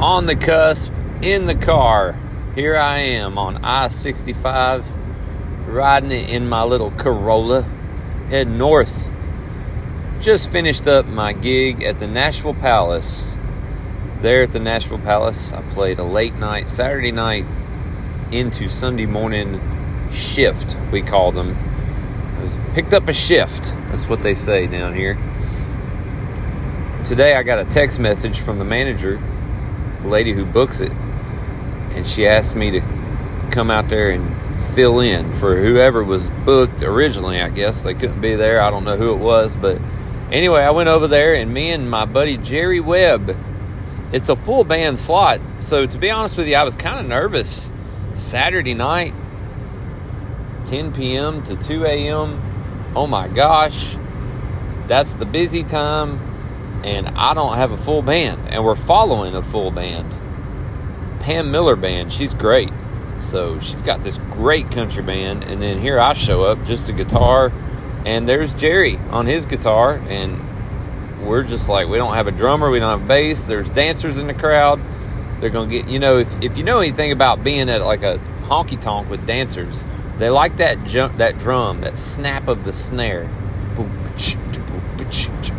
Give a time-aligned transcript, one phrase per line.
[0.00, 0.92] on the cusp,
[1.22, 2.18] in the car.
[2.54, 4.86] Here I am on I 65,
[5.66, 7.62] riding it in my little Corolla,
[8.28, 9.10] head north.
[10.20, 13.36] Just finished up my gig at the Nashville Palace.
[14.20, 17.46] There at the Nashville Palace, I played a late night, Saturday night
[18.30, 19.60] into Sunday morning
[20.12, 21.56] shift, we call them.
[22.38, 23.72] I was picked up a shift.
[23.90, 25.14] That's what they say down here.
[27.04, 29.20] Today I got a text message from the manager,
[30.08, 30.92] lady who books it,
[31.92, 32.80] and she asked me to
[33.50, 34.36] come out there and
[34.74, 37.82] fill in for whoever was booked originally, I guess.
[37.82, 38.60] They couldn't be there.
[38.60, 39.80] I don't know who it was, but
[40.30, 43.36] anyway, I went over there and me and my buddy Jerry Webb,
[44.12, 45.40] it's a full band slot.
[45.58, 47.70] So to be honest with you, I was kind of nervous.
[48.14, 49.14] Saturday night,
[50.64, 51.42] 10 p.m.
[51.44, 52.92] to 2 a.m.
[52.94, 53.96] Oh my gosh,
[54.86, 56.27] that's the busy time,
[56.84, 60.12] and I don't have a full band, and we're following a full band.
[61.20, 62.70] Pam Miller Band, she's great.
[63.20, 66.92] So she's got this great country band, and then here I show up, just a
[66.92, 67.52] guitar,
[68.06, 72.70] and there's Jerry on his guitar, and we're just like, we don't have a drummer,
[72.70, 74.80] we don't have bass, there's dancers in the crowd.
[75.40, 78.18] They're gonna get, you know, if, if you know anything about being at like a
[78.42, 79.84] honky tonk with dancers,
[80.16, 83.30] they like that jump, that drum, that snap of the snare.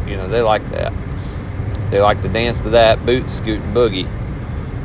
[0.06, 0.92] You know, they like that.
[1.90, 4.08] They like to dance to that, boot, scoot, and boogie.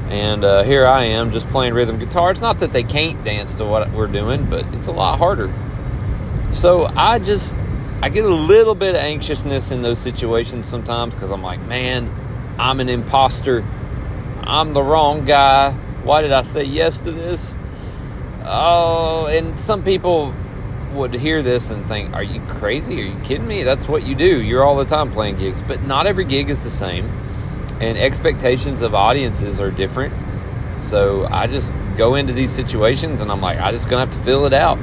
[0.08, 2.30] And uh, here I am just playing rhythm guitar.
[2.30, 5.52] It's not that they can't dance to what we're doing, but it's a lot harder.
[6.52, 7.56] So I just,
[8.00, 12.10] I get a little bit of anxiousness in those situations sometimes because I'm like, man,
[12.58, 13.66] I'm an imposter.
[14.42, 15.72] I'm the wrong guy.
[16.04, 17.56] Why did I say yes to this?
[18.44, 20.34] Oh, and some people
[20.94, 23.00] would hear this and think, Are you crazy?
[23.02, 23.62] Are you kidding me?
[23.62, 24.42] That's what you do.
[24.42, 25.62] You're all the time playing gigs.
[25.62, 27.06] But not every gig is the same,
[27.80, 30.14] and expectations of audiences are different.
[30.80, 34.22] So I just go into these situations and I'm like, I just gonna have to
[34.22, 34.78] fill it out.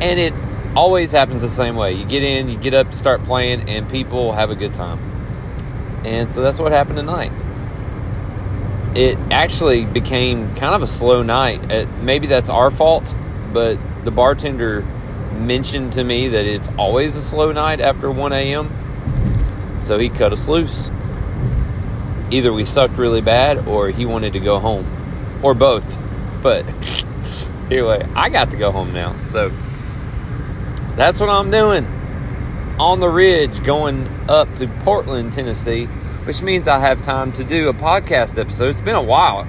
[0.00, 0.32] And it
[0.76, 1.92] always happens the same way.
[1.92, 4.98] You get in, you get up, you start playing, and people have a good time.
[6.04, 7.32] And so that's what happened tonight
[8.94, 11.70] it actually became kind of a slow night.
[11.70, 13.14] It, maybe that's our fault,
[13.52, 14.86] but the bartender
[15.44, 19.78] mentioned to me that it's always a slow night after 1 a.m.
[19.80, 20.90] So he cut us loose.
[22.30, 26.00] Either we sucked really bad or he wanted to go home, or both.
[26.42, 26.66] But
[27.70, 29.22] anyway, I got to go home now.
[29.24, 29.50] So
[30.96, 31.86] that's what I'm doing
[32.78, 35.88] on the ridge going up to Portland, Tennessee
[36.24, 38.70] which means I have time to do a podcast episode.
[38.70, 39.46] It's been a while.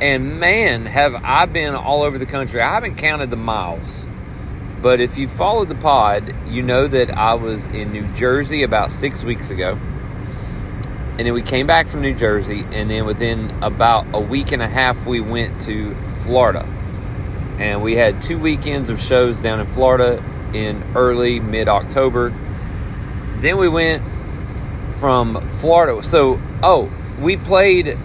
[0.00, 2.60] And man, have I been all over the country.
[2.60, 4.06] I haven't counted the miles.
[4.80, 8.92] But if you followed the pod, you know that I was in New Jersey about
[8.92, 9.72] six weeks ago.
[11.18, 12.64] And then we came back from New Jersey.
[12.72, 16.64] And then within about a week and a half, we went to Florida.
[17.58, 20.22] And we had two weekends of shows down in Florida
[20.54, 22.32] in early mid October.
[23.38, 24.04] Then we went
[24.92, 26.04] from Florida.
[26.04, 27.98] So, oh, we played.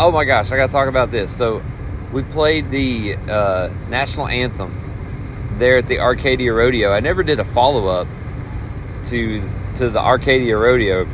[0.00, 1.36] Oh my gosh, I got to talk about this.
[1.36, 1.62] So,
[2.12, 4.77] we played the uh, national anthem
[5.58, 6.92] there at the Arcadia Rodeo.
[6.92, 8.08] I never did a follow up
[9.04, 11.06] to to the Arcadia Rodeo,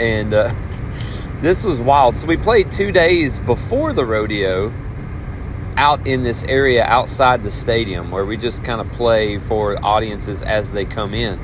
[0.00, 0.48] and uh,
[1.40, 2.16] this was wild.
[2.16, 4.72] So we played two days before the rodeo
[5.76, 10.42] out in this area outside the stadium where we just kind of play for audiences
[10.42, 11.38] as they come in.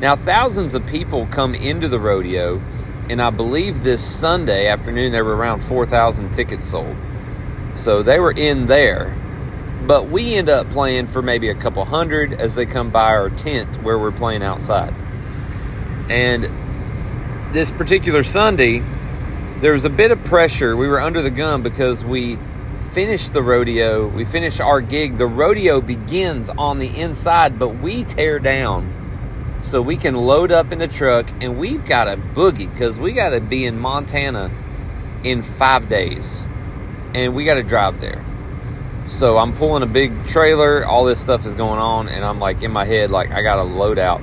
[0.00, 2.62] Now, thousands of people come into the rodeo,
[3.08, 6.96] and I believe this Sunday afternoon there were around 4,000 tickets sold.
[7.74, 9.16] So they were in there.
[9.88, 13.30] But we end up playing for maybe a couple hundred as they come by our
[13.30, 14.94] tent where we're playing outside.
[16.10, 18.82] And this particular Sunday,
[19.60, 20.76] there was a bit of pressure.
[20.76, 22.38] We were under the gun because we
[22.90, 25.16] finished the rodeo, we finished our gig.
[25.16, 30.70] The rodeo begins on the inside, but we tear down so we can load up
[30.70, 34.50] in the truck and we've got a boogie because we got to be in Montana
[35.24, 36.46] in five days
[37.14, 38.27] and we got to drive there.
[39.08, 42.62] So I'm pulling a big trailer, all this stuff is going on, and I'm like
[42.62, 44.20] in my head, like I got to load out.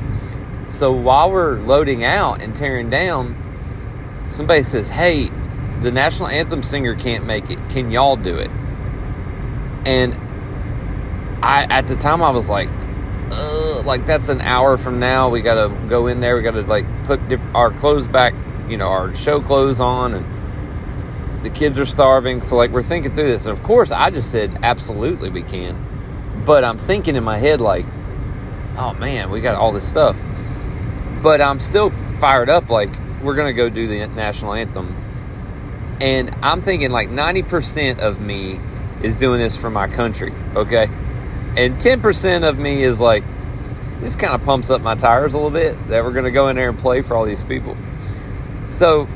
[0.69, 3.35] So while we're loading out and tearing down,
[4.27, 5.29] somebody says, Hey,
[5.79, 7.57] the national anthem singer can't make it.
[7.69, 8.51] Can y'all do it?
[9.87, 10.13] And
[11.43, 12.69] I, at the time, I was like,
[13.85, 15.29] like that's an hour from now.
[15.29, 16.35] We got to go in there.
[16.35, 18.33] We got to like put diff- our clothes back,
[18.67, 20.25] you know, our show clothes on, and
[21.45, 22.42] the kids are starving.
[22.42, 26.44] So like we're thinking through this, and of course I just said absolutely we can,
[26.44, 27.86] but I'm thinking in my head like,
[28.77, 30.19] oh man, we got all this stuff,
[31.21, 32.69] but I'm still fired up.
[32.69, 32.89] Like
[33.21, 34.95] we're gonna go do the national anthem,
[36.01, 38.59] And I'm thinking like 90% of me
[39.01, 40.89] is doing this for my country, okay?
[41.57, 43.24] And 10% of me is like,
[44.01, 46.50] this kind of pumps up my tires a little bit that we're going to go
[46.50, 47.77] in there and play for all these people.
[48.71, 49.07] So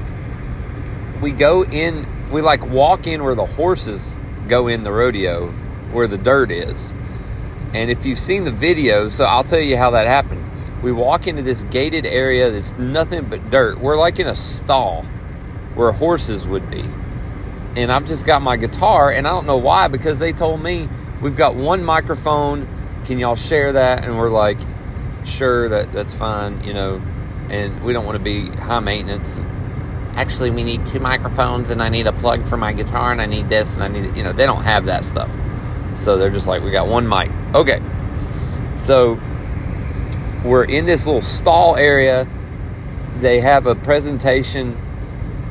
[1.22, 5.48] we go in, we like walk in where the horses go in the rodeo,
[5.92, 6.94] where the dirt is.
[7.74, 10.46] And if you've seen the video, so I'll tell you how that happened.
[10.82, 13.80] We walk into this gated area that's nothing but dirt.
[13.80, 15.04] We're like in a stall
[15.76, 16.84] where horses would be.
[17.76, 20.90] And I've just got my guitar, and I don't know why, because they told me
[21.22, 22.68] we've got one microphone.
[23.06, 24.04] Can y'all share that?
[24.04, 24.58] And we're like,
[25.24, 27.02] sure, that that's fine, you know.
[27.50, 29.40] And we don't want to be high maintenance.
[30.16, 33.26] Actually, we need two microphones, and I need a plug for my guitar, and I
[33.26, 35.36] need this, and I need, you know, they don't have that stuff.
[35.96, 37.32] So they're just like, we got one mic.
[37.54, 37.82] Okay.
[38.76, 39.20] So
[40.44, 42.28] we're in this little stall area.
[43.16, 44.78] They have a presentation.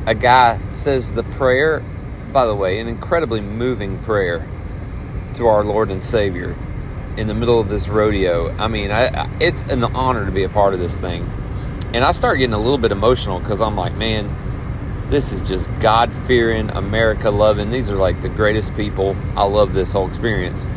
[0.05, 1.83] A guy says the prayer,
[2.31, 4.47] by the way, an incredibly moving prayer
[5.35, 6.57] to our Lord and Savior
[7.17, 8.49] in the middle of this rodeo.
[8.57, 11.29] I mean, I, it's an honor to be a part of this thing.
[11.93, 14.35] And I start getting a little bit emotional because I'm like, man,
[15.09, 17.71] this is just God fearing, America loving.
[17.71, 19.15] These are like the greatest people.
[19.35, 20.67] I love this whole experience.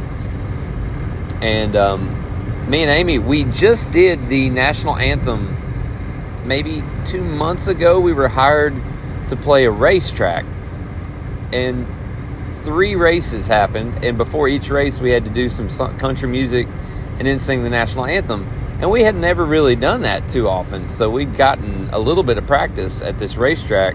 [1.42, 5.58] And um, me and Amy, we just did the national anthem
[6.46, 8.00] maybe two months ago.
[8.00, 8.74] We were hired
[9.28, 10.46] to play a racetrack.
[11.52, 11.86] And
[12.60, 14.02] three races happened.
[14.02, 15.68] And before each race, we had to do some
[15.98, 16.68] country music
[17.18, 18.48] and then sing the national anthem.
[18.80, 20.88] And we had never really done that too often.
[20.88, 23.94] So we'd gotten a little bit of practice at this racetrack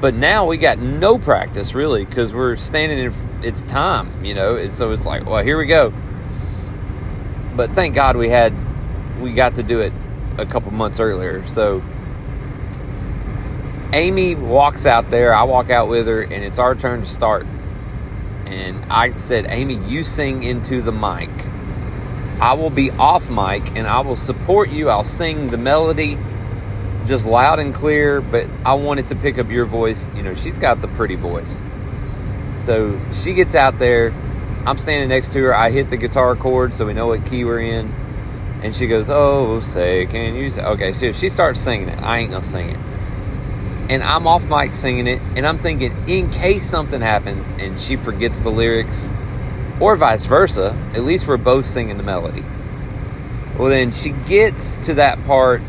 [0.00, 3.12] but now we got no practice really because we're standing in
[3.42, 4.56] it's time, you know.
[4.56, 5.92] And so it's like, well, here we go.
[7.54, 8.54] But thank God we had
[9.20, 9.92] we got to do it
[10.38, 11.46] a couple months earlier.
[11.46, 11.82] So
[13.92, 17.46] Amy walks out there, I walk out with her, and it's our turn to start.
[18.46, 21.30] And I said, Amy, you sing into the mic.
[22.40, 24.88] I will be off mic and I will support you.
[24.88, 26.18] I'll sing the melody
[27.10, 30.08] just loud and clear, but I wanted to pick up your voice.
[30.14, 31.60] You know, she's got the pretty voice.
[32.56, 34.12] So she gets out there.
[34.64, 35.54] I'm standing next to her.
[35.54, 37.92] I hit the guitar chord so we know what key we're in.
[38.62, 40.62] And she goes, Oh, say, can you say?
[40.62, 42.00] Okay, so she starts singing it.
[42.00, 42.78] I ain't gonna sing it.
[43.90, 45.20] And I'm off mic singing it.
[45.34, 49.10] And I'm thinking, in case something happens and she forgets the lyrics,
[49.80, 52.44] or vice versa, at least we're both singing the melody.
[53.58, 55.62] Well, then she gets to that part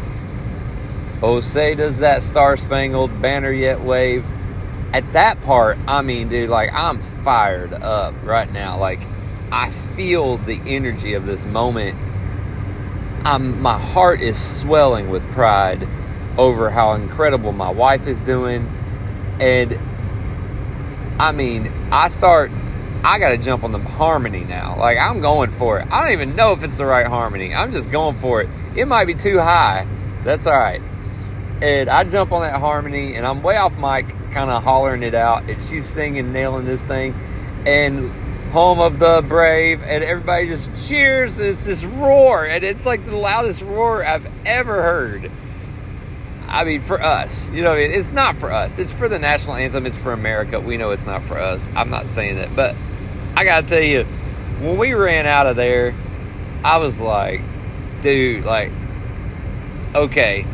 [1.24, 4.26] Oh, say does that star spangled banner yet wave?
[4.92, 8.80] At that part, I mean, dude, like I'm fired up right now.
[8.80, 9.08] Like
[9.52, 11.96] I feel the energy of this moment.
[13.24, 15.88] I'm my heart is swelling with pride
[16.40, 18.66] over how incredible my wife is doing.
[19.40, 19.78] And
[21.22, 22.52] I mean, I start
[23.04, 24.76] I got to jump on the harmony now.
[24.80, 25.88] Like I'm going for it.
[25.92, 27.54] I don't even know if it's the right harmony.
[27.54, 28.50] I'm just going for it.
[28.76, 29.86] It might be too high.
[30.24, 30.82] That's all right
[31.62, 35.14] and I jump on that harmony, and I'm way off mic, kind of hollering it
[35.14, 37.14] out, and she's singing, nailing this thing,
[37.66, 38.12] and
[38.52, 43.06] home of the brave, and everybody just cheers, and it's this roar, and it's like
[43.06, 45.32] the loudest roar I've ever heard.
[46.48, 48.78] I mean, for us, you know, it's not for us.
[48.78, 49.86] It's for the national anthem.
[49.86, 50.60] It's for America.
[50.60, 51.70] We know it's not for us.
[51.74, 52.76] I'm not saying that, but
[53.36, 54.04] I gotta tell you,
[54.60, 55.96] when we ran out of there,
[56.62, 57.42] I was like,
[58.02, 58.74] dude, like,
[59.96, 60.46] okay,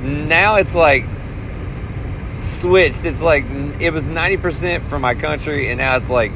[0.00, 1.04] now it's like
[2.38, 3.04] switched.
[3.04, 3.44] It's like
[3.80, 6.32] it was 90% for my country, and now it's like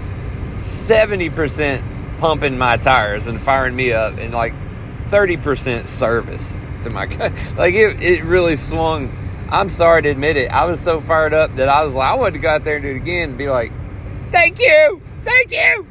[0.57, 4.55] 70% pumping my tires and firing me up, and like
[5.09, 7.55] 30% service to my country.
[7.57, 9.17] Like it, it really swung.
[9.51, 10.51] I'm sorry to admit it.
[10.51, 12.77] I was so fired up that I was like, I wanted to go out there
[12.77, 13.71] and do it again and be like,
[14.31, 15.87] thank you, thank you.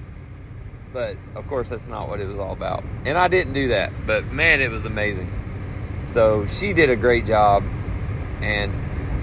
[0.92, 2.84] But of course, that's not what it was all about.
[3.06, 3.94] And I didn't do that.
[4.06, 5.41] But man, it was amazing.
[6.06, 7.64] So she did a great job.
[8.42, 8.74] And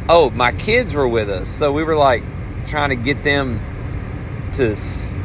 [0.09, 1.49] oh, my kids were with us.
[1.49, 2.23] So we were like
[2.67, 3.61] trying to get them
[4.53, 4.77] to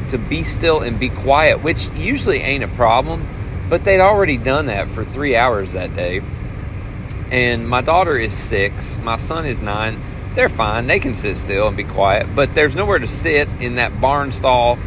[0.10, 3.28] to be still and be quiet, which usually ain't a problem,
[3.70, 6.22] but they'd already done that for 3 hours that day.
[7.32, 10.34] And my daughter is 6, my son is 9.
[10.36, 10.88] They're fine.
[10.88, 14.32] They can sit still and be quiet, but there's nowhere to sit in that barn
[14.32, 14.78] stall.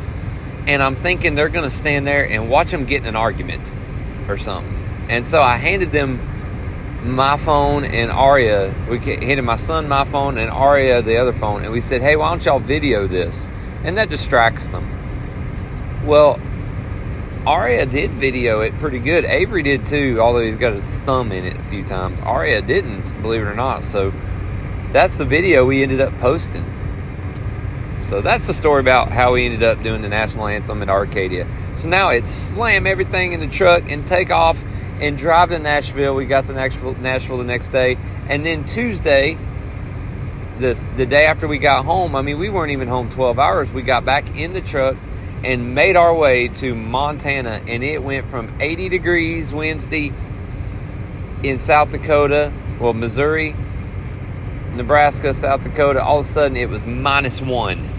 [0.67, 3.73] And I'm thinking they're going to stand there and watch them get in an argument
[4.29, 5.07] or something.
[5.09, 6.21] And so I handed them
[7.07, 11.63] my phone and Aria, we handed my son my phone and Aria the other phone,
[11.63, 13.49] and we said, hey, why don't y'all video this?
[13.85, 16.05] And that distracts them.
[16.05, 16.41] Well,
[17.47, 19.25] Aria did video it pretty good.
[19.25, 22.19] Avery did too, although he's got his thumb in it a few times.
[22.21, 23.85] Aria didn't, believe it or not.
[23.85, 24.13] So
[24.91, 26.65] that's the video we ended up posting.
[28.03, 31.47] So that's the story about how we ended up doing the national anthem at Arcadia.
[31.75, 34.65] So now it's slam everything in the truck and take off
[35.01, 36.15] and drive to Nashville.
[36.15, 37.97] We got to Nashville, Nashville the next day,
[38.29, 39.39] and then Tuesday,
[40.59, 42.15] the the day after we got home.
[42.17, 43.73] I mean, we weren't even home twelve hours.
[43.73, 44.97] We got back in the truck
[45.45, 50.13] and made our way to Montana, and it went from eighty degrees Wednesday
[51.43, 53.55] in South Dakota, well, Missouri,
[54.73, 56.03] Nebraska, South Dakota.
[56.03, 57.97] All of a sudden, it was minus one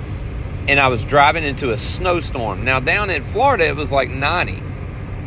[0.68, 2.66] and I was driving into a snowstorm.
[2.66, 4.62] Now, down in Florida, it was like 90.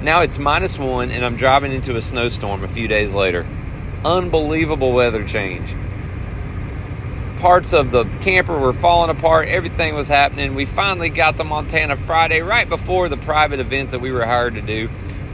[0.02, 3.47] Now it's minus one, and I'm driving into a snowstorm a few days later.
[4.02, 5.76] Unbelievable weather change.
[7.37, 9.49] Parts of the camper were falling apart.
[9.49, 10.54] Everything was happening.
[10.54, 14.54] We finally got to Montana Friday, right before the private event that we were hired
[14.54, 14.88] to do.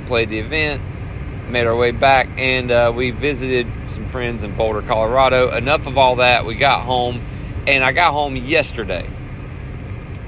[0.07, 0.83] Played the event,
[1.49, 5.55] made our way back, and uh, we visited some friends in Boulder, Colorado.
[5.55, 6.45] Enough of all that.
[6.45, 7.25] We got home,
[7.69, 9.09] and I got home yesterday.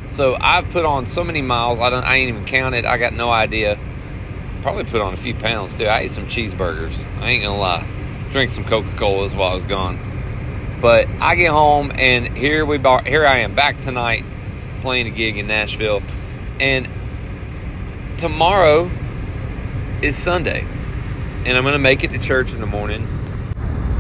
[0.06, 1.80] So I've put on so many miles.
[1.80, 2.04] I don't.
[2.04, 2.84] I ain't even counted.
[2.84, 3.78] I got no idea.
[4.62, 5.86] Probably put on a few pounds too.
[5.86, 7.06] I ate some cheeseburgers.
[7.20, 7.86] I ain't gonna lie.
[8.30, 10.78] Drink some Coca Colas while I was gone.
[10.80, 14.24] But I get home and here we bar, here I am back tonight
[14.80, 16.02] playing a gig in Nashville,
[16.60, 16.88] and
[18.18, 18.90] tomorrow
[20.02, 20.64] is Sunday,
[21.44, 23.06] and I'm gonna make it to church in the morning,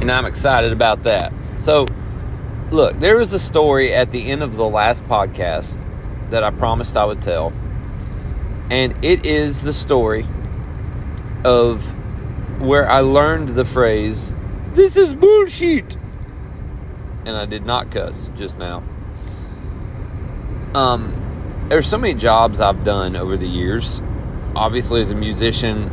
[0.00, 1.32] and I'm excited about that.
[1.56, 1.86] So,
[2.70, 5.84] look, there was a story at the end of the last podcast
[6.30, 7.52] that I promised I would tell.
[8.70, 10.26] And it is the story
[11.44, 11.94] of
[12.60, 14.34] where I learned the phrase,
[14.72, 15.96] This is bullshit.
[17.24, 18.82] And I did not cuss just now.
[20.74, 24.02] Um, there's so many jobs I've done over the years.
[24.54, 25.88] Obviously, as a musician,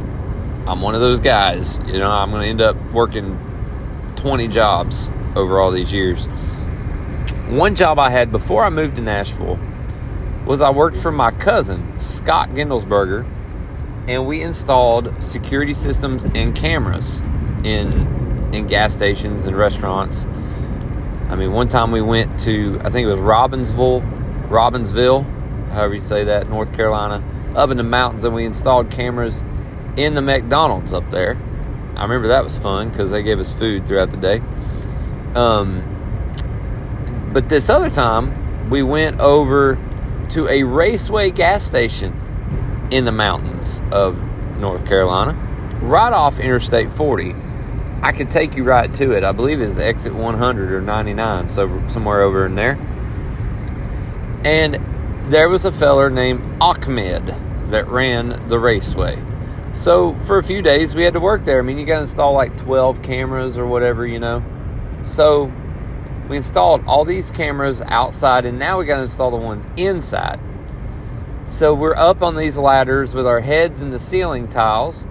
[0.68, 1.80] I'm one of those guys.
[1.86, 3.40] You know, I'm going to end up working
[4.16, 6.26] 20 jobs over all these years.
[7.48, 9.60] One job I had before I moved to Nashville
[10.46, 13.26] was I worked for my cousin, Scott Gendelsberger,
[14.08, 17.22] and we installed security systems and cameras
[17.64, 20.26] in in gas stations and restaurants.
[21.30, 26.02] I mean, one time we went to I think it was Robbinsville, Robbinsville, however you
[26.02, 27.24] say that, North Carolina,
[27.56, 29.44] up in the mountains, and we installed cameras
[29.98, 31.38] in the McDonald's up there.
[31.96, 34.42] I remember that was fun because they gave us food throughout the day.
[35.34, 35.92] Um,
[37.34, 39.78] but this other time, we went over
[40.30, 42.22] to a Raceway gas station
[42.92, 44.18] in the mountains of
[44.58, 45.34] North Carolina,
[45.82, 47.36] right off Interstate 40.
[48.02, 49.24] I could take you right to it.
[49.24, 52.78] I believe it's exit 100 or 99, so somewhere over in there.
[54.44, 54.80] And
[55.32, 57.34] there was a feller named Ahmed
[57.72, 59.22] that ran the raceway.
[59.74, 61.60] So for a few days we had to work there.
[61.60, 64.44] I mean, you got to install like 12 cameras or whatever, you know.
[65.02, 65.52] So
[66.30, 70.40] we installed all these cameras outside and now we got to install the ones inside.
[71.46, 75.06] So we're up on these ladders with our heads in the ceiling tiles.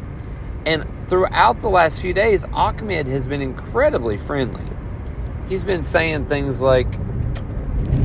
[0.66, 4.64] And throughout the last few days, Ahmed has been incredibly friendly.
[5.48, 6.88] He's been saying things like,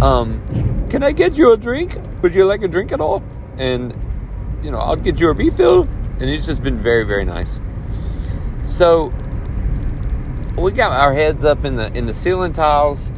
[0.01, 1.97] um, Can I get you a drink?
[2.21, 3.23] Would you like a drink at all?
[3.57, 3.97] And,
[4.61, 5.83] you know, I'll get you a refill.
[5.83, 7.59] And he's just been very, very nice.
[8.63, 9.11] So
[10.55, 13.11] we got our heads up in the in the ceiling tiles,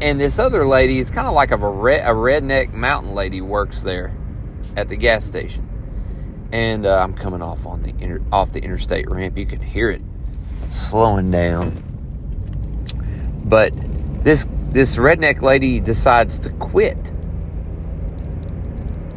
[0.00, 3.82] and this other lady is kind of like a, red, a redneck mountain lady works
[3.82, 4.14] there
[4.76, 5.68] at the gas station,
[6.52, 9.36] and uh, I'm coming off on the inter, off the interstate ramp.
[9.36, 10.02] You can hear it
[10.70, 11.82] slowing down,
[13.44, 13.72] but
[14.22, 17.12] this this redneck lady decides to quit,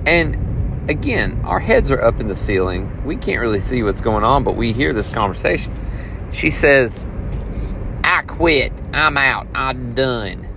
[0.05, 3.05] and again, our heads are up in the ceiling.
[3.05, 5.73] We can't really see what's going on, but we hear this conversation.
[6.31, 7.05] She says,
[8.03, 8.81] I quit.
[8.93, 9.47] I'm out.
[9.53, 10.48] I'm done.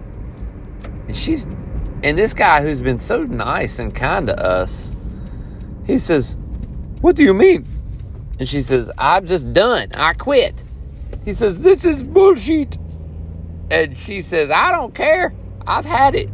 [1.06, 4.94] And she's, and this guy who's been so nice and kind to us,
[5.86, 6.36] he says,
[7.00, 7.66] What do you mean?
[8.38, 9.88] And she says, I'm just done.
[9.94, 10.62] I quit.
[11.24, 12.78] He says, This is bullshit.
[13.70, 15.34] And she says, I don't care.
[15.66, 16.28] I've had it.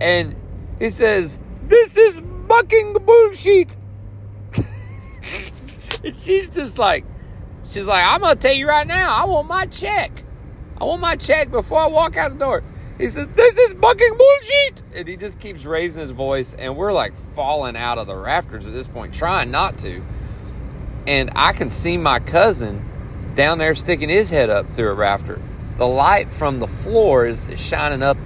[0.00, 0.36] And
[0.78, 3.76] he says, This is fucking bullshit.
[6.04, 7.04] and she's just like,
[7.68, 10.22] She's like, I'm gonna tell you right now, I want my check.
[10.80, 12.62] I want my check before I walk out the door.
[12.98, 14.82] He says, This is fucking bullshit.
[14.94, 18.66] And he just keeps raising his voice, and we're like falling out of the rafters
[18.66, 20.02] at this point, trying not to.
[21.06, 22.84] And I can see my cousin
[23.34, 25.40] down there sticking his head up through a rafter.
[25.76, 28.16] The light from the floor is shining up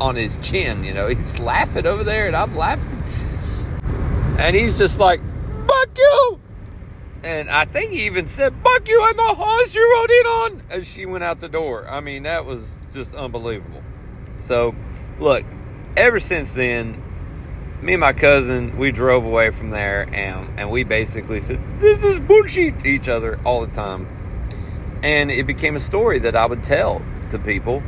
[0.00, 1.06] on his chin, you know.
[1.14, 3.02] He's laughing over there, and I'm laughing.
[4.38, 5.20] And he's just like,
[5.68, 6.40] Fuck you!
[7.24, 10.62] And I think he even said, Fuck you on the horse you rode in on
[10.70, 11.88] as she went out the door.
[11.88, 13.82] I mean, that was just unbelievable.
[14.36, 14.74] So,
[15.18, 15.44] look,
[15.96, 17.02] ever since then,
[17.80, 22.04] me and my cousin, we drove away from there and, and we basically said, This
[22.04, 24.06] is bullshit to each other all the time.
[25.02, 27.82] And it became a story that I would tell to people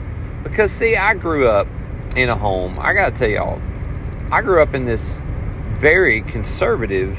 [0.45, 1.69] because, see, I grew up
[2.17, 2.79] in a home.
[2.79, 3.61] I got to tell y'all,
[4.33, 5.23] I grew up in this
[5.69, 7.19] very conservative,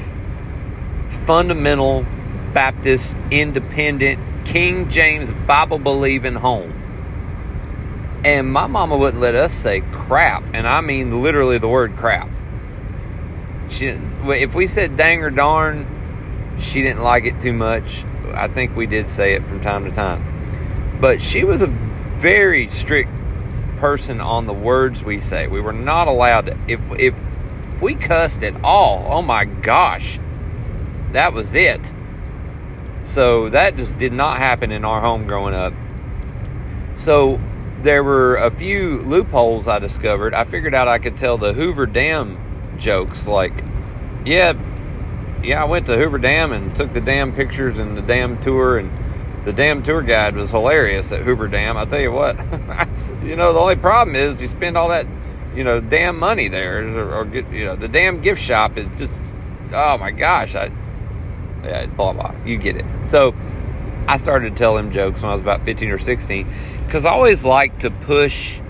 [1.08, 2.06] fundamental,
[2.52, 6.74] Baptist, independent, King James Bible believing home.
[8.24, 12.28] And my mama wouldn't let us say crap, and I mean literally the word crap.
[13.68, 18.04] She if we said dang or darn, she didn't like it too much.
[18.34, 20.98] I think we did say it from time to time.
[21.00, 23.10] But she was a very strict
[23.76, 25.46] person on the words we say.
[25.46, 27.14] We were not allowed to if if
[27.78, 30.18] if we cussed at all, oh my gosh.
[31.12, 31.92] That was it.
[33.02, 35.72] So that just did not happen in our home growing up.
[36.94, 37.40] So
[37.82, 40.34] there were a few loopholes I discovered.
[40.34, 43.64] I figured out I could tell the Hoover Dam jokes like,
[44.24, 44.52] yeah,
[45.42, 48.78] yeah, I went to Hoover Dam and took the dam pictures and the dam tour
[48.78, 48.90] and
[49.44, 51.76] the damn tour guide was hilarious at Hoover Dam.
[51.76, 52.36] I'll tell you what,
[53.22, 55.06] you know, the only problem is you spend all that,
[55.54, 59.36] you know, damn money there, or, or you know, the damn gift shop is just,
[59.72, 60.70] oh my gosh, I,
[61.64, 62.34] yeah, blah blah.
[62.44, 62.84] You get it.
[63.02, 63.34] So
[64.06, 66.50] I started to tell him jokes when I was about 15 or 16
[66.86, 68.60] because I always like to push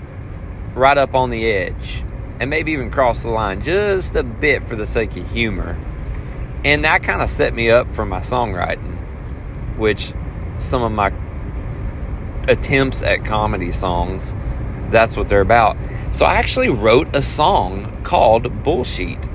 [0.74, 2.04] right up on the edge
[2.40, 5.78] and maybe even cross the line just a bit for the sake of humor.
[6.64, 8.96] And that kind of set me up for my songwriting,
[9.76, 10.12] which
[10.58, 11.12] some of my
[12.48, 14.34] attempts at comedy songs,
[14.90, 15.76] that's what they're about.
[16.12, 19.28] So I actually wrote a song called Bullshit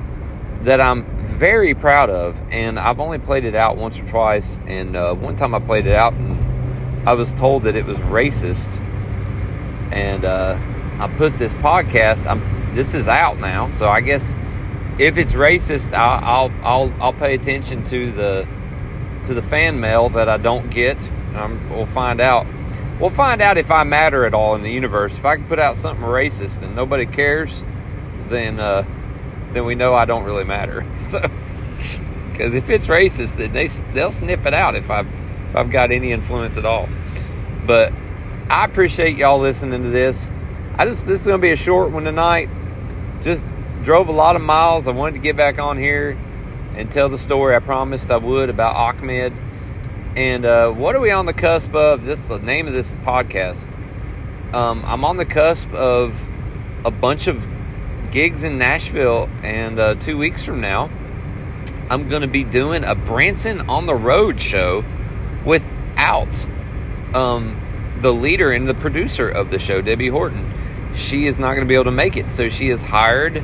[0.61, 4.59] that I'm very proud of, and I've only played it out once or twice.
[4.67, 7.97] And uh, one time I played it out, and I was told that it was
[7.97, 8.79] racist.
[9.91, 10.57] And uh,
[10.99, 12.27] I put this podcast.
[12.27, 14.35] I'm this is out now, so I guess
[14.99, 18.47] if it's racist, I'll I'll I'll, pay attention to the
[19.25, 21.09] to the fan mail that I don't get.
[21.33, 22.45] And we'll find out.
[22.99, 25.17] We'll find out if I matter at all in the universe.
[25.17, 27.63] If I can put out something racist and nobody cares,
[28.27, 28.85] then uh,
[29.53, 30.85] then we know I don't really matter.
[30.95, 31.19] So,
[32.31, 35.91] because if it's racist, then they they'll sniff it out if I if I've got
[35.91, 36.89] any influence at all.
[37.67, 37.93] But
[38.49, 40.31] I appreciate y'all listening to this.
[40.75, 42.49] I just this is gonna be a short one tonight.
[43.21, 43.45] Just
[43.83, 44.87] drove a lot of miles.
[44.87, 46.17] I wanted to get back on here
[46.75, 49.33] and tell the story I promised I would about Ahmed.
[50.15, 52.03] And uh, what are we on the cusp of?
[52.03, 53.71] This is the name of this podcast.
[54.53, 56.29] Um, I'm on the cusp of
[56.85, 57.47] a bunch of
[58.13, 60.83] gigs in Nashville, and uh, two weeks from now,
[61.89, 64.85] I'm going to be doing a Branson on the Road show
[65.43, 66.47] without
[67.15, 70.53] um, the leader and the producer of the show, Debbie Horton.
[70.93, 73.43] She is not going to be able to make it, so she has hired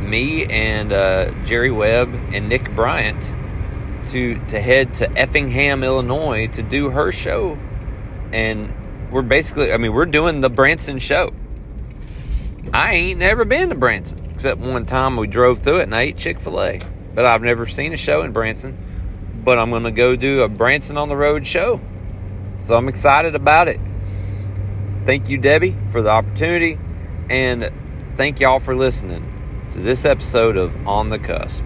[0.00, 3.34] me and uh, Jerry Webb and Nick Bryant
[4.10, 7.58] to to head to Effingham, Illinois, to do her show,
[8.32, 8.72] and
[9.10, 11.32] we're basically, I mean, we're doing the Branson show.
[12.72, 16.02] I ain't never been to Branson except one time we drove through it and I
[16.02, 16.80] ate Chick Fil A,
[17.14, 19.42] but I've never seen a show in Branson.
[19.44, 21.80] But I'm gonna go do a Branson on the Road show,
[22.58, 23.78] so I'm excited about it.
[25.04, 26.78] Thank you, Debbie, for the opportunity,
[27.28, 27.70] and
[28.14, 31.62] thank y'all for listening to this episode of On the Cusp.